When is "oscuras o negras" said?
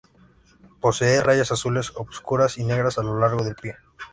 1.95-2.97